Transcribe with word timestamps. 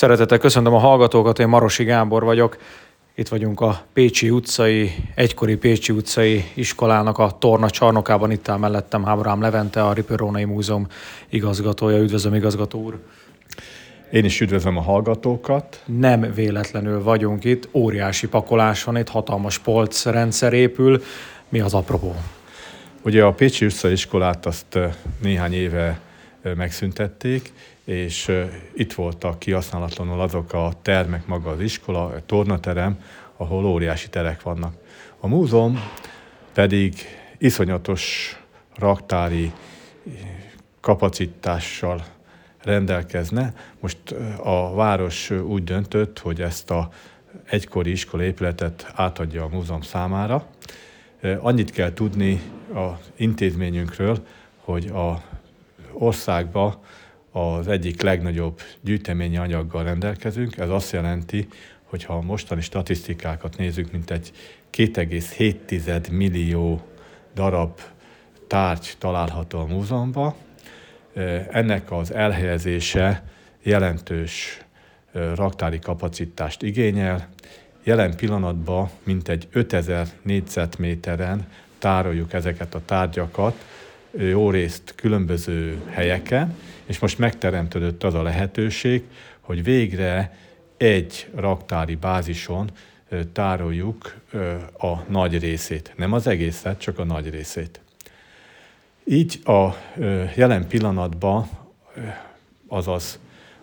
Szeretettel 0.00 0.38
köszöntöm 0.38 0.74
a 0.74 0.78
hallgatókat, 0.78 1.38
én 1.38 1.48
Marosi 1.48 1.84
Gábor 1.84 2.24
vagyok. 2.24 2.56
Itt 3.14 3.28
vagyunk 3.28 3.60
a 3.60 3.82
Pécsi 3.92 4.30
utcai, 4.30 4.94
egykori 5.14 5.56
Pécsi 5.56 5.92
utcai 5.92 6.44
iskolának 6.54 7.18
a 7.18 7.36
torna 7.38 7.70
csarnokában. 7.70 8.30
Itt 8.30 8.48
áll 8.48 8.58
mellettem 8.58 9.04
Háborám 9.04 9.40
Levente, 9.40 9.86
a 9.86 9.92
Riperónai 9.92 10.44
Múzeum 10.44 10.86
igazgatója. 11.28 11.98
Üdvözlöm, 11.98 12.34
igazgató 12.34 12.82
úr! 12.82 12.98
Én 14.10 14.24
is 14.24 14.40
üdvözlöm 14.40 14.76
a 14.76 14.82
hallgatókat. 14.82 15.82
Nem 15.86 16.32
véletlenül 16.34 17.02
vagyunk 17.02 17.44
itt, 17.44 17.68
óriási 17.72 18.28
pakolás 18.28 18.84
van 18.84 18.96
itt, 18.96 19.08
hatalmas 19.08 19.58
polc 19.58 20.04
rendszer 20.04 20.52
épül. 20.52 21.02
Mi 21.48 21.60
az 21.60 21.74
apropó? 21.74 22.14
Ugye 23.02 23.24
a 23.24 23.32
Pécsi 23.32 23.64
utcai 23.64 23.92
iskolát 23.92 24.46
azt 24.46 24.78
néhány 25.22 25.52
éve 25.52 26.00
megszüntették, 26.56 27.52
és 27.90 28.32
itt 28.74 28.92
voltak 28.92 29.38
kihasználatlanul 29.38 30.20
azok 30.20 30.52
a 30.52 30.72
termek, 30.82 31.26
maga 31.26 31.50
az 31.50 31.60
iskola, 31.60 32.04
a 32.04 32.26
tornaterem, 32.26 33.02
ahol 33.36 33.64
óriási 33.64 34.08
terek 34.08 34.42
vannak. 34.42 34.74
A 35.20 35.26
múzeum 35.26 35.80
pedig 36.52 36.94
iszonyatos 37.38 38.34
raktári 38.74 39.52
kapacitással 40.80 42.04
rendelkezne. 42.62 43.54
Most 43.80 43.98
a 44.42 44.74
város 44.74 45.30
úgy 45.30 45.64
döntött, 45.64 46.18
hogy 46.18 46.40
ezt 46.40 46.70
a 46.70 46.88
egykori 47.44 47.94
épületet 48.20 48.92
átadja 48.94 49.44
a 49.44 49.48
múzeum 49.48 49.82
számára. 49.82 50.46
Annyit 51.38 51.70
kell 51.70 51.92
tudni 51.92 52.40
az 52.72 53.10
intézményünkről, 53.16 54.26
hogy 54.64 54.86
a 54.86 55.22
országba 55.92 56.80
az 57.30 57.68
egyik 57.68 58.02
legnagyobb 58.02 58.60
gyűjteményi 58.80 59.36
anyaggal 59.36 59.84
rendelkezünk. 59.84 60.56
Ez 60.56 60.68
azt 60.68 60.92
jelenti, 60.92 61.48
hogy 61.82 62.04
ha 62.04 62.14
a 62.14 62.20
mostani 62.20 62.60
statisztikákat 62.60 63.56
nézzük, 63.56 63.92
mint 63.92 64.10
egy 64.10 64.32
2,7 64.72 66.10
millió 66.10 66.80
darab 67.34 67.80
tárgy 68.46 68.94
található 68.98 69.58
a 69.58 69.66
múzeumban, 69.66 70.34
ennek 71.50 71.92
az 71.92 72.12
elhelyezése 72.12 73.24
jelentős 73.62 74.64
raktári 75.12 75.78
kapacitást 75.78 76.62
igényel. 76.62 77.28
Jelen 77.82 78.16
pillanatban 78.16 78.90
mintegy 79.02 79.48
5000 79.52 80.06
négyzetméteren 80.22 81.48
tároljuk 81.78 82.32
ezeket 82.32 82.74
a 82.74 82.84
tárgyakat, 82.84 83.64
jó 84.18 84.50
részt 84.50 84.92
különböző 84.96 85.80
helyeken, 85.88 86.56
és 86.86 86.98
most 86.98 87.18
megteremtődött 87.18 88.04
az 88.04 88.14
a 88.14 88.22
lehetőség, 88.22 89.02
hogy 89.40 89.62
végre 89.62 90.36
egy 90.76 91.28
raktári 91.34 91.94
bázison 91.94 92.70
tároljuk 93.32 94.14
a 94.78 94.96
nagy 95.08 95.38
részét. 95.38 95.92
Nem 95.96 96.12
az 96.12 96.26
egészet, 96.26 96.80
csak 96.80 96.98
a 96.98 97.04
nagy 97.04 97.30
részét. 97.30 97.80
Így 99.04 99.40
a 99.44 99.68
jelen 100.36 100.66
pillanatban, 100.68 101.48
azaz 102.68 103.18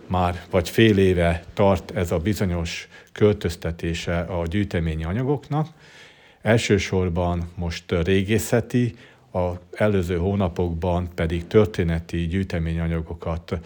már 0.07 0.43
vagy 0.49 0.69
fél 0.69 0.97
éve 0.97 1.43
tart 1.53 1.91
ez 1.95 2.11
a 2.11 2.17
bizonyos 2.17 2.87
költöztetése 3.11 4.19
a 4.19 4.45
gyűjteményi 4.47 5.03
anyagoknak. 5.03 5.67
Elsősorban 6.41 7.51
most 7.55 7.83
régészeti, 8.03 8.95
az 9.37 9.57
előző 9.71 10.17
hónapokban 10.17 11.09
pedig 11.15 11.47
történeti 11.47 12.27
gyűjteményanyagokat 12.27 13.59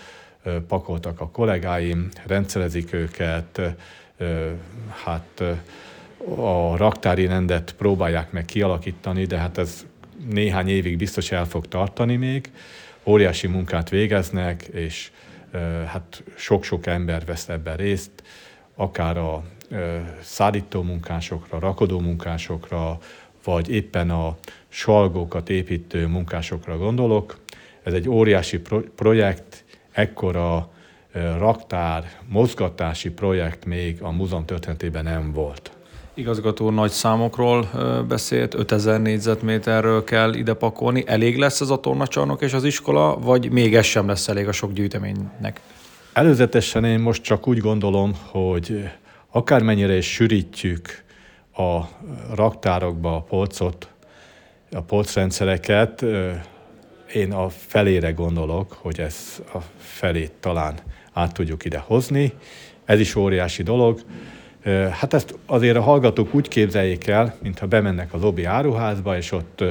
pakoltak 0.67 1.22
a 1.22 1.30
kollégáim, 1.30 2.09
rendszerezik 2.25 2.94
őket, 2.94 3.61
hát 5.03 5.44
a 6.36 6.78
raktári 6.78 7.25
rendet 7.25 7.75
próbálják 7.78 8.31
meg 8.31 8.45
kialakítani, 8.45 9.25
de 9.25 9.38
hát 9.38 9.58
ez 9.58 9.86
néhány 10.30 10.68
évig 10.68 10.97
biztos 10.97 11.31
el 11.31 11.45
fog 11.45 11.68
tartani 11.68 12.16
még. 12.16 12.51
Óriási 13.03 13.47
munkát 13.47 13.90
végeznek, 13.90 14.62
és 14.63 15.12
hát 15.85 16.24
sok-sok 16.35 16.85
ember 16.85 17.25
vesz 17.25 17.50
ebben 17.50 17.75
részt, 17.75 18.12
akár 18.75 19.18
a 19.18 19.44
szállító 20.22 20.81
munkásokra, 20.81 21.59
rakodó 21.59 22.00
munkásokra, 22.00 22.97
vagy 23.44 23.69
éppen 23.69 24.09
a 24.09 24.38
salgókat 24.68 25.50
építő 25.50 26.07
munkásokra 26.07 26.78
gondolok. 26.78 27.38
Ez 27.84 27.94
egy 27.94 28.09
óriási 28.09 28.59
pro- 28.59 28.90
projekt, 28.96 29.63
ekkora 29.91 30.69
raktár, 31.38 32.12
mozgatási 32.30 33.09
projekt 33.09 33.66
még 33.66 34.01
a 34.01 34.12
múzeum 34.12 34.46
történetében 34.46 35.03
nem 35.03 35.31
volt. 35.34 35.72
Igazgató 36.13 36.69
nagy 36.69 36.91
számokról 36.91 37.69
beszélt, 38.07 38.53
5000 38.53 39.01
négyzetméterről 39.01 40.03
kell 40.03 40.34
ide 40.34 40.53
pakolni. 40.53 41.03
Elég 41.07 41.38
lesz 41.38 41.62
ez 41.62 41.69
a 41.69 41.80
tornacsarnok 41.80 42.41
és 42.41 42.53
az 42.53 42.63
iskola, 42.63 43.19
vagy 43.19 43.51
még 43.51 43.75
ez 43.75 43.85
sem 43.85 44.07
lesz 44.07 44.28
elég 44.28 44.47
a 44.47 44.51
sok 44.51 44.72
gyűjteménynek? 44.72 45.59
Előzetesen 46.13 46.84
én 46.85 47.00
most 47.00 47.24
csak 47.24 47.47
úgy 47.47 47.57
gondolom, 47.57 48.12
hogy 48.31 48.90
akármennyire 49.30 49.97
is 49.97 50.06
sűrítjük 50.06 51.03
a 51.61 51.89
raktárokba 52.35 53.16
a 53.16 53.22
polcot, 53.22 53.89
a 54.72 54.81
polcrendszereket, 54.81 56.05
én 57.13 57.31
a 57.31 57.49
felére 57.49 58.11
gondolok, 58.11 58.77
hogy 58.81 58.99
ez 58.99 59.41
a 59.53 59.57
felét 59.77 60.31
talán 60.39 60.73
át 61.13 61.33
tudjuk 61.33 61.66
ide 61.66 61.77
hozni. 61.77 62.33
Ez 62.85 63.00
is 63.00 63.16
óriási 63.16 63.63
dolog. 63.63 64.00
Hát 64.91 65.13
ezt 65.13 65.35
azért 65.45 65.75
a 65.75 65.81
hallgatók 65.81 66.33
úgy 66.33 66.47
képzeljék 66.47 67.07
el, 67.07 67.35
mintha 67.41 67.67
bemennek 67.67 68.13
az 68.13 68.23
obi 68.23 68.44
áruházba, 68.44 69.17
és 69.17 69.31
ott 69.31 69.63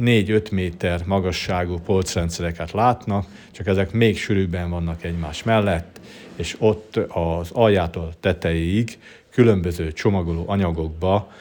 4-5 0.00 0.52
méter 0.52 1.00
magasságú 1.06 1.78
polcrendszereket 1.78 2.70
látnak, 2.70 3.26
csak 3.50 3.66
ezek 3.66 3.92
még 3.92 4.18
sűrűbben 4.18 4.70
vannak 4.70 5.04
egymás 5.04 5.42
mellett, 5.42 6.00
és 6.36 6.56
ott 6.58 6.96
az 6.96 7.50
aljától 7.52 8.12
tetejéig 8.20 8.98
különböző 9.32 9.92
csomagoló 9.92 10.44
anyagokba 10.46 11.32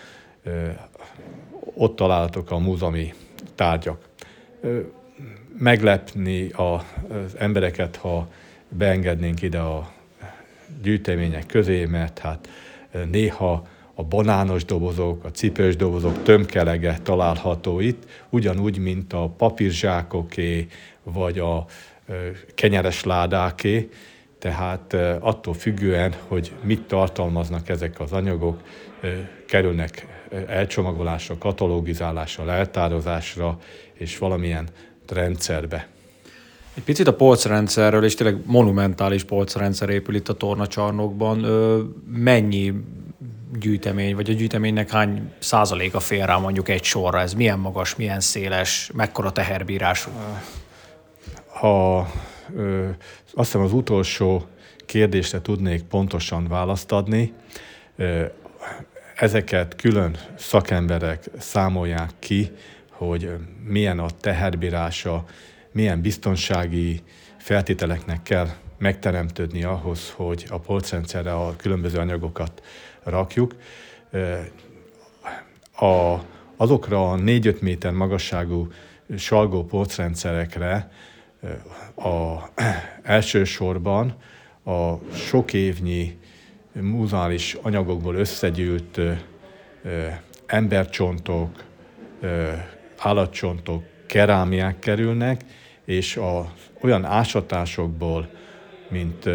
ott 1.74 1.96
találhatók 1.96 2.52
a 2.52 2.58
múzeumi 2.58 3.14
tárgyak. 3.56 4.10
Meglepni 5.58 6.50
az 6.52 7.36
embereket, 7.38 7.96
ha 7.96 8.28
beengednénk 8.70 9.42
ide 9.42 9.60
a 9.60 9.92
gyűjtemények 10.82 11.46
közé, 11.46 11.86
mert 11.86 12.20
hát 12.20 12.50
néha 13.12 13.68
a 13.94 14.04
banános 14.04 14.66
dobozok, 14.66 15.24
a 15.24 15.32
cipős 15.32 15.76
dobozok 15.76 16.24
tömkelege 16.24 16.98
található 17.04 17.80
itt, 17.80 18.06
ugyanúgy, 18.30 18.78
mint 18.78 19.14
a 19.14 19.34
papírzsákoké, 19.38 20.68
vagy 21.04 21.40
a 21.40 21.66
kenyeres 22.56 23.04
ládáké, 23.04 23.90
tehát 24.42 24.94
attól 25.20 25.54
függően, 25.54 26.14
hogy 26.28 26.52
mit 26.64 26.82
tartalmaznak 26.82 27.70
ezek 27.70 28.00
az 28.00 28.12
anyagok, 28.12 28.62
kerülnek 29.48 30.08
elcsomagolásra, 30.48 31.38
katalogizálásra, 31.38 32.52
eltározásra 32.52 33.58
és 33.94 34.18
valamilyen 34.18 34.68
rendszerbe. 35.10 35.88
Egy 36.74 36.84
picit 36.84 37.08
a 37.08 37.14
polcrendszerről, 37.14 38.04
és 38.04 38.16
tényleg 38.16 38.38
monumentális 38.46 39.24
polcrendszer 39.24 39.90
épül 39.90 40.16
itt 40.16 40.30
a 40.30 40.34
tornacsarnokban. 40.34 41.38
Mennyi 42.06 42.74
gyűjtemény, 43.60 44.16
vagy 44.16 44.30
a 44.30 44.34
gyűjteménynek 44.34 44.90
hány 44.90 45.32
százaléka 45.40 46.00
fér 46.00 46.26
rá 46.26 46.38
mondjuk 46.38 46.70
egy 46.70 46.84
sorra? 46.84 47.20
Ez 47.20 47.34
milyen 47.34 47.60
magas, 47.60 47.96
milyen 47.96 48.20
széles, 48.20 48.92
mekkora 48.94 49.32
teherbírás? 49.32 50.08
Ha 51.48 52.08
ö, 52.56 52.90
azt 53.34 53.52
hiszem 53.52 53.66
az 53.66 53.74
utolsó 53.74 54.46
kérdésre 54.86 55.42
tudnék 55.42 55.84
pontosan 55.84 56.48
választ 56.48 56.92
adni, 56.92 57.34
ezeket 59.16 59.76
külön 59.76 60.18
szakemberek 60.36 61.30
számolják 61.40 62.12
ki, 62.20 62.52
hogy 62.90 63.30
milyen 63.64 64.00
a 64.00 64.10
teherbírása, 64.22 65.26
milyen 65.72 66.02
biztonsági 66.02 67.02
feltételeknek 67.38 68.24
kell 68.24 68.48
megteremtődni 68.78 69.64
ahhoz, 69.64 70.14
hogy 70.16 70.46
a 70.50 70.60
polcrendszerre 70.60 71.34
a 71.34 71.56
különböző 71.56 71.98
anyagokat 71.98 72.64
rakjuk. 73.04 73.56
A, 75.76 76.18
azokra 76.56 77.12
a 77.12 77.18
4-5 77.18 77.60
méter 77.60 77.92
magasságú 77.92 78.68
salgó 79.18 79.66
polcrendszerekre 79.66 80.92
a, 81.96 82.50
elsősorban 83.04 84.16
a 84.64 84.96
sok 85.14 85.54
évnyi 85.54 86.20
múzeális 86.72 87.58
anyagokból 87.62 88.16
összegyűlt 88.16 89.00
embercsontok, 90.46 91.64
állatcsontok, 92.98 93.84
kerámiák 94.06 94.80
kerülnek, 94.80 95.42
és 95.86 96.18
a, 96.18 96.54
olyan 96.82 97.06
ásatásokból, 97.06 98.30
mint 98.90 99.30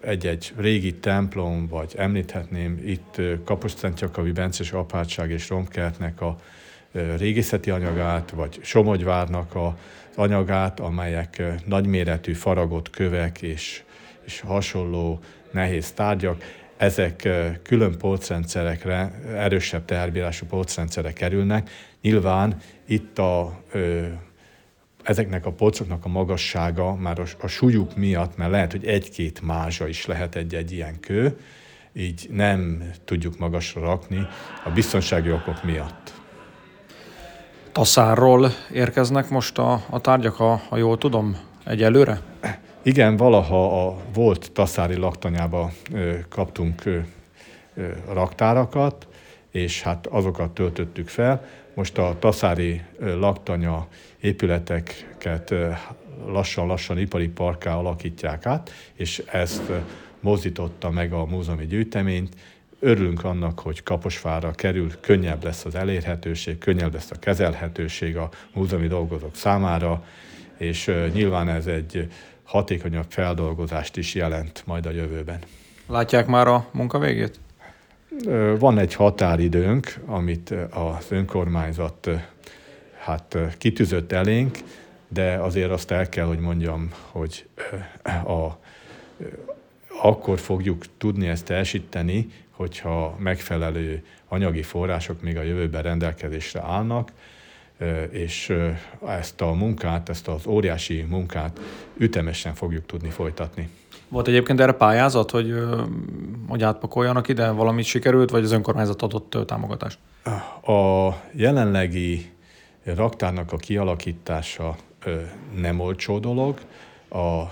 egy-egy 0.00 0.52
régi 0.56 0.94
templom, 0.94 1.66
vagy 1.66 1.94
említhetném 1.96 2.80
itt 2.84 3.20
Kaposztentjakavi 3.44 4.32
Bences 4.32 4.72
apátság 4.72 5.30
és 5.30 5.48
Romkertnek 5.48 6.20
a 6.20 6.36
régészeti 7.16 7.70
anyagát, 7.70 8.30
vagy 8.30 8.58
Somogyvárnak 8.62 9.54
a 9.54 9.76
anyagát, 10.14 10.80
amelyek 10.80 11.42
nagyméretű 11.64 12.32
faragott 12.32 12.90
kövek 12.90 13.42
és, 13.42 13.82
és 14.24 14.40
hasonló 14.40 15.20
nehéz 15.50 15.92
tárgyak, 15.92 16.42
ezek 16.76 17.28
külön 17.62 17.98
polcrendszerekre, 17.98 19.20
erősebb 19.34 19.84
teherbírású 19.84 20.46
polcrendszerre 20.46 21.12
kerülnek. 21.12 21.70
Nyilván 22.00 22.56
itt 22.86 23.18
a 23.18 23.62
ezeknek 25.02 25.46
a 25.46 25.52
polcoknak 25.52 26.04
a 26.04 26.08
magassága 26.08 26.94
már 26.94 27.18
a, 27.18 27.24
a 27.40 27.46
súlyuk 27.46 27.96
miatt, 27.96 28.36
mert 28.36 28.50
lehet, 28.50 28.72
hogy 28.72 28.86
egy-két 28.86 29.40
mázsa 29.40 29.88
is 29.88 30.06
lehet 30.06 30.34
egy-egy 30.34 30.72
ilyen 30.72 31.00
kő, 31.00 31.38
így 31.92 32.26
nem 32.30 32.90
tudjuk 33.04 33.38
magasra 33.38 33.80
rakni 33.80 34.26
a 34.64 34.70
biztonsági 34.70 35.32
okok 35.32 35.64
miatt. 35.64 36.14
Taszárról 37.76 38.50
érkeznek 38.72 39.28
most 39.28 39.58
a, 39.58 39.82
a 39.90 40.00
tárgyak, 40.00 40.34
ha, 40.34 40.60
ha 40.68 40.76
jól 40.76 40.98
tudom, 40.98 41.36
egyelőre? 41.64 42.20
Igen, 42.82 43.16
valaha 43.16 43.86
a 43.86 43.96
volt 44.14 44.52
taszári 44.52 44.96
laktanyába 44.96 45.70
ö, 45.92 46.14
kaptunk 46.28 46.84
ö, 46.84 46.98
ö, 47.74 47.88
raktárakat, 48.12 49.06
és 49.50 49.82
hát 49.82 50.06
azokat 50.06 50.50
töltöttük 50.50 51.08
fel. 51.08 51.46
Most 51.74 51.98
a 51.98 52.16
taszári 52.18 52.82
laktanya 52.98 53.86
épületeket 54.20 55.54
lassan-lassan 56.26 56.98
ipari 56.98 57.28
parká 57.28 57.76
alakítják 57.76 58.46
át, 58.46 58.70
és 58.94 59.22
ezt 59.26 59.72
mozdította 60.20 60.90
meg 60.90 61.12
a 61.12 61.24
múzeumi 61.24 61.66
gyűjteményt. 61.66 62.34
Örülünk 62.78 63.24
annak, 63.24 63.60
hogy 63.60 63.82
Kaposvára 63.82 64.50
kerül, 64.50 64.90
könnyebb 65.00 65.44
lesz 65.44 65.64
az 65.64 65.74
elérhetőség, 65.74 66.58
könnyebb 66.58 66.92
lesz 66.92 67.10
a 67.10 67.18
kezelhetőség 67.18 68.16
a 68.16 68.28
múzeumi 68.54 68.86
dolgozók 68.86 69.36
számára, 69.36 70.04
és 70.56 70.92
nyilván 71.12 71.48
ez 71.48 71.66
egy 71.66 72.08
hatékonyabb 72.44 73.06
feldolgozást 73.08 73.96
is 73.96 74.14
jelent 74.14 74.62
majd 74.66 74.86
a 74.86 74.90
jövőben. 74.90 75.38
Látják 75.86 76.26
már 76.26 76.46
a 76.46 76.66
munka 76.70 76.98
végét? 76.98 77.40
Van 78.58 78.78
egy 78.78 78.94
határidőnk, 78.94 80.00
amit 80.06 80.54
az 80.70 81.06
önkormányzat 81.08 82.10
hát 82.98 83.38
kitűzött 83.58 84.12
elénk, 84.12 84.58
de 85.08 85.34
azért 85.34 85.70
azt 85.70 85.90
el 85.90 86.08
kell, 86.08 86.26
hogy 86.26 86.38
mondjam, 86.38 86.92
hogy 87.10 87.46
a, 88.24 88.58
akkor 90.02 90.38
fogjuk 90.38 90.84
tudni 90.98 91.28
ezt 91.28 91.50
elsíteni, 91.50 92.30
hogyha 92.50 93.16
megfelelő 93.18 94.04
anyagi 94.28 94.62
források 94.62 95.22
még 95.22 95.36
a 95.36 95.42
jövőben 95.42 95.82
rendelkezésre 95.82 96.62
állnak, 96.62 97.12
és 98.10 98.52
ezt 99.06 99.40
a 99.40 99.52
munkát, 99.52 100.08
ezt 100.08 100.28
az 100.28 100.46
óriási 100.46 101.06
munkát 101.08 101.60
ütemesen 101.96 102.54
fogjuk 102.54 102.86
tudni 102.86 103.10
folytatni. 103.10 103.68
Volt 104.08 104.28
egyébként 104.28 104.60
erre 104.60 104.72
pályázat, 104.72 105.30
hogy, 105.30 105.54
hogy 106.48 106.62
átpakoljanak 106.62 107.28
ide, 107.28 107.50
valamit 107.50 107.84
sikerült, 107.84 108.30
vagy 108.30 108.44
az 108.44 108.52
önkormányzat 108.52 109.02
adott 109.02 109.46
támogatást? 109.46 109.98
A 110.62 111.10
jelenlegi 111.32 112.30
raktárnak 112.84 113.52
a 113.52 113.56
kialakítása 113.56 114.76
nem 115.54 115.80
olcsó 115.80 116.18
dolog. 116.18 116.58
A 117.08 117.42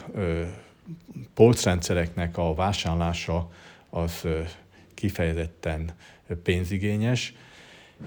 polcrendszereknek 1.35 2.39
a 2.39 2.55
vásárlása 2.55 3.51
az 3.91 4.27
kifejezetten 4.95 5.95
pénzigényes, 6.43 7.35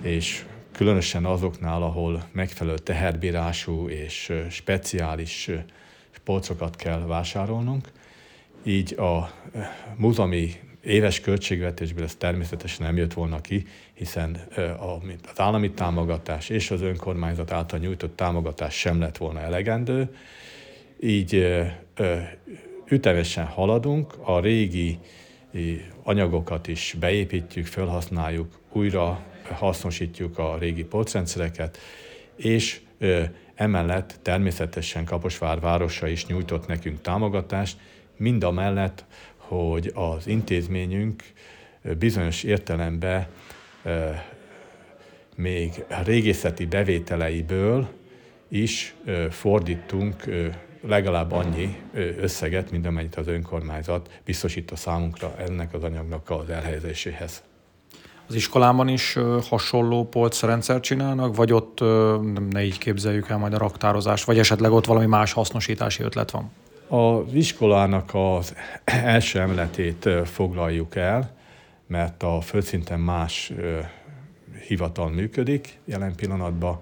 és 0.02 0.46
különösen 0.72 1.26
azoknál, 1.26 1.82
ahol 1.82 2.28
megfelelő 2.32 2.78
teherbírású 2.78 3.90
és 3.90 4.34
speciális 4.50 5.50
polcokat 6.24 6.76
kell 6.76 7.00
vásárolnunk. 7.00 7.92
Így 8.64 8.94
a 8.94 9.32
múzeumi 9.96 10.52
éves 10.84 11.20
költségvetésből 11.20 12.04
ez 12.04 12.16
természetesen 12.16 12.86
nem 12.86 12.98
jött 12.98 13.14
volna 13.14 13.42
ki, 13.42 13.66
hiszen 13.94 14.48
az 14.78 15.40
állami 15.40 15.72
támogatás 15.72 16.50
és 16.50 16.72
az 16.72 16.82
önkormányzat 16.82 17.52
által 17.52 17.80
nyújtott 17.80 18.16
támogatás 18.16 18.74
sem 18.80 19.00
lett 19.00 19.18
volna 19.18 19.40
elegendő. 19.40 20.16
Így 21.00 21.48
ütemesen 22.90 23.46
haladunk, 23.46 24.14
a 24.22 24.40
régi 24.40 25.00
anyagokat 26.04 26.68
is 26.68 26.96
beépítjük, 27.00 27.66
felhasználjuk, 27.66 28.60
újra 28.72 29.24
hasznosítjuk 29.52 30.38
a 30.38 30.58
régi 30.58 30.84
polcrendszereket, 30.84 31.78
és 32.36 32.82
emellett 33.56 34.20
természetesen 34.22 35.06
Kaposvár 35.06 35.60
városa 35.60 36.08
is 36.08 36.26
nyújtott 36.26 36.68
nekünk 36.68 37.02
támogatást, 37.02 37.78
mind 38.18 38.44
a 38.44 38.52
mellett, 38.52 39.06
hogy 39.38 39.92
az 39.94 40.28
intézményünk 40.28 41.24
bizonyos 41.98 42.44
értelemben 42.44 43.28
még 45.36 45.84
régészeti 46.04 46.66
bevételeiből 46.66 47.88
is 48.48 48.96
fordítunk 49.30 50.24
legalább 50.82 51.32
annyi 51.32 51.76
összeget, 52.20 52.72
mint 52.72 52.86
amennyit 52.86 53.16
az 53.16 53.28
önkormányzat 53.28 54.10
biztosít 54.26 54.72
a 54.72 54.76
számunkra 54.76 55.34
ennek 55.38 55.74
az 55.74 55.84
anyagnak 55.84 56.30
az 56.30 56.50
elhelyezéséhez. 56.50 57.44
Az 58.28 58.36
iskolában 58.36 58.88
is 58.88 59.18
hasonló 59.50 60.08
polcrendszert 60.08 60.84
csinálnak, 60.84 61.36
vagy 61.36 61.54
ott 61.54 61.80
ne 62.50 62.64
így 62.64 62.78
képzeljük 62.78 63.30
el 63.30 63.38
majd 63.38 63.54
a 63.54 63.58
raktározást, 63.58 64.26
vagy 64.26 64.40
esetleg 64.40 64.72
ott 64.72 64.86
valami 64.86 65.06
más 65.06 65.34
hasznosítási 65.34 66.04
ötlet 66.04 66.32
van? 66.32 66.52
Az 66.88 67.34
iskolának 67.34 68.10
az 68.14 68.56
első 68.86 69.40
emeletét 69.40 70.10
foglaljuk 70.24 70.96
el, 70.96 71.36
mert 71.88 72.24
a 72.24 72.42
földszinten 72.42 73.00
más 73.00 73.54
hivatal 74.68 75.10
működik 75.10 75.80
jelen 75.86 76.16
pillanatban. 76.16 76.80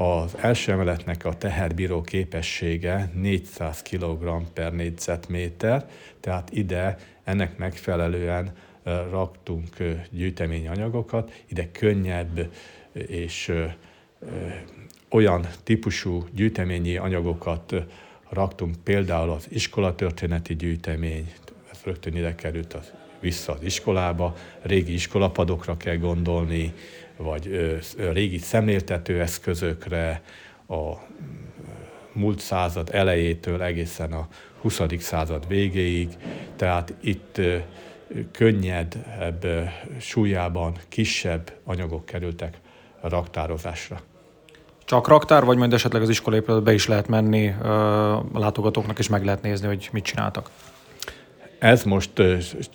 Az 0.00 0.36
első 0.36 0.72
emeletnek 0.72 1.24
a 1.24 1.34
teherbíró 1.34 2.00
képessége 2.00 3.10
400 3.14 3.82
kg 3.82 4.42
per 4.52 4.72
négyzetméter, 4.72 5.88
tehát 6.20 6.50
ide 6.52 6.96
ennek 7.24 7.58
megfelelően 7.58 8.52
raktunk 9.10 9.76
gyűjteményanyagokat, 10.10 11.42
ide 11.48 11.70
könnyebb 11.70 12.52
és 12.92 13.52
olyan 15.08 15.46
típusú 15.62 16.24
gyűjteményi 16.32 16.96
anyagokat 16.96 17.74
raktunk, 18.28 18.74
például 18.84 19.30
az 19.30 19.46
iskolatörténeti 19.48 20.56
gyűjtemény, 20.56 21.32
ez 21.70 21.80
rögtön 21.84 22.16
ide 22.16 22.34
került 22.34 22.74
az, 22.74 22.92
vissza 23.20 23.52
az 23.52 23.62
iskolába, 23.62 24.36
régi 24.62 24.92
iskolapadokra 24.92 25.76
kell 25.76 25.96
gondolni, 25.96 26.74
vagy 27.16 27.76
régi 28.12 28.38
szemléltető 28.38 29.20
eszközökre, 29.20 30.22
a 30.68 30.92
múlt 32.12 32.40
század 32.40 32.88
elejétől 32.92 33.62
egészen 33.62 34.12
a 34.12 34.28
20. 34.60 34.80
század 34.98 35.48
végéig. 35.48 36.08
Tehát 36.56 36.94
itt 37.00 37.40
könnyebb 38.32 38.94
súlyában 39.98 40.76
kisebb 40.88 41.52
anyagok 41.64 42.04
kerültek 42.04 42.60
raktározásra. 43.00 44.00
Csak 44.84 45.08
raktár, 45.08 45.44
vagy 45.44 45.56
majd 45.56 45.72
esetleg 45.72 46.02
az 46.02 46.20
be 46.62 46.72
is 46.72 46.86
lehet 46.86 47.08
menni 47.08 47.48
a 47.48 48.38
látogatóknak, 48.38 48.98
és 48.98 49.08
meg 49.08 49.24
lehet 49.24 49.42
nézni, 49.42 49.66
hogy 49.66 49.88
mit 49.92 50.04
csináltak? 50.04 50.50
Ez 51.60 51.82
most 51.84 52.10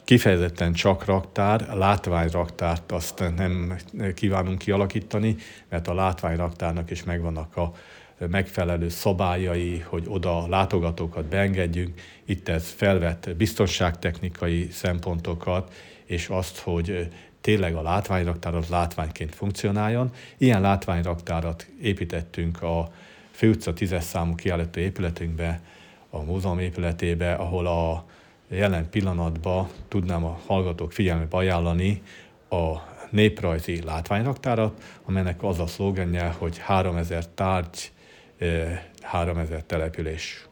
kifejezetten 0.03 0.73
csak 0.73 1.05
raktár, 1.05 1.67
látványraktárt 1.73 2.91
azt 2.91 3.19
nem 3.35 3.77
kívánunk 4.15 4.57
kialakítani, 4.57 5.35
mert 5.69 5.87
a 5.87 5.93
látványraktárnak 5.93 6.91
is 6.91 7.03
megvannak 7.03 7.57
a 7.57 7.71
megfelelő 8.17 8.89
szabályai, 8.89 9.79
hogy 9.79 10.03
oda 10.07 10.47
látogatókat 10.47 11.25
beengedjünk. 11.25 12.01
Itt 12.25 12.49
ez 12.49 12.69
felvett 12.69 13.29
biztonságtechnikai 13.37 14.67
szempontokat, 14.71 15.73
és 16.03 16.27
azt, 16.27 16.57
hogy 16.57 17.07
tényleg 17.41 17.75
a 17.75 17.81
látványraktár 17.81 18.55
az 18.55 18.69
látványként 18.69 19.35
funkcionáljon. 19.35 20.11
Ilyen 20.37 20.61
látványraktárat 20.61 21.67
építettünk 21.81 22.61
a 22.61 22.91
főutca 23.31 23.73
10 23.73 23.95
számú 23.99 24.35
kiállító 24.35 24.79
épületünkbe, 24.79 25.61
a 26.09 26.21
múzeum 26.21 26.59
épületébe, 26.59 27.33
ahol 27.33 27.67
a 27.67 28.05
jelen 28.47 28.89
pillanatban 28.89 29.67
tudnám 29.87 30.25
a 30.25 30.39
hallgatók 30.45 30.91
figyelmébe 30.91 31.37
ajánlani 31.37 32.01
a 32.49 32.73
néprajzi 33.09 33.83
látványraktárat, 33.83 34.83
amelynek 35.05 35.43
az 35.43 35.59
a 35.59 35.67
szlogenje, 35.67 36.35
hogy 36.37 36.57
3000 36.57 37.25
tárgy 37.27 37.91
3000 39.01 39.63
település 39.63 40.47